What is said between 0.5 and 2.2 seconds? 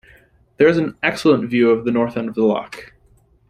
There is an excellent view of the north